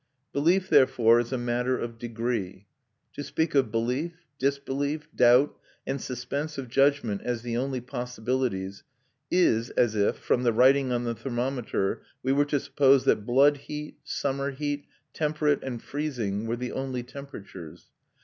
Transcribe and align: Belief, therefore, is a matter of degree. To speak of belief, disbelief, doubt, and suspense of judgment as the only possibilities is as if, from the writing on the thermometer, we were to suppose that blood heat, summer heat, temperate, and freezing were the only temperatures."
Belief, 0.33 0.67
therefore, 0.67 1.19
is 1.19 1.31
a 1.31 1.37
matter 1.37 1.77
of 1.77 1.99
degree. 1.99 2.65
To 3.13 3.23
speak 3.23 3.53
of 3.53 3.71
belief, 3.71 4.13
disbelief, 4.39 5.07
doubt, 5.15 5.55
and 5.85 6.01
suspense 6.01 6.57
of 6.57 6.69
judgment 6.69 7.21
as 7.23 7.43
the 7.43 7.55
only 7.55 7.81
possibilities 7.81 8.81
is 9.29 9.69
as 9.69 9.93
if, 9.93 10.17
from 10.17 10.41
the 10.41 10.53
writing 10.53 10.91
on 10.91 11.03
the 11.03 11.13
thermometer, 11.13 12.01
we 12.23 12.31
were 12.31 12.45
to 12.45 12.59
suppose 12.59 13.05
that 13.05 13.27
blood 13.27 13.57
heat, 13.57 13.99
summer 14.03 14.49
heat, 14.49 14.85
temperate, 15.13 15.59
and 15.61 15.83
freezing 15.83 16.47
were 16.47 16.57
the 16.57 16.71
only 16.71 17.03
temperatures." 17.03 17.91